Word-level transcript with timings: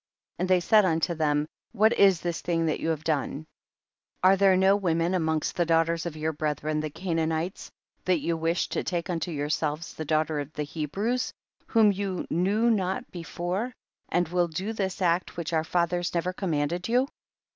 6. 0.37 0.39
And 0.39 0.49
they 0.49 0.59
said 0.59 0.83
unto 0.83 1.13
them, 1.13 1.47
what 1.73 1.93
is 1.93 2.21
this 2.21 2.41
thing 2.41 2.65
that 2.65 2.79
you 2.79 2.89
have 2.89 3.03
done? 3.03 3.45
are 4.23 4.35
there 4.35 4.57
no 4.57 4.75
women 4.75 5.13
amongst 5.13 5.55
the 5.55 5.63
daugh 5.63 5.85
ters 5.85 6.07
of 6.07 6.17
your 6.17 6.33
brethren 6.33 6.79
the 6.79 6.89
Canaanites, 6.89 7.69
that 8.05 8.17
you 8.17 8.35
wish 8.35 8.67
to 8.69 8.83
take 8.83 9.11
unto 9.11 9.29
yourselves 9.29 9.93
daughters 9.93 10.47
of 10.47 10.53
the 10.53 10.63
Hebrews, 10.63 11.31
whom 11.67 11.91
ye 11.91 12.25
knew 12.31 12.71
not 12.71 13.11
before, 13.11 13.75
and 14.09 14.27
will 14.27 14.47
do 14.47 14.73
this 14.73 15.03
act 15.03 15.37
which 15.37 15.51
^^our 15.51 15.63
fathers 15.63 16.15
never 16.15 16.33
com 16.33 16.53
manded 16.53 16.87
you 16.89 17.07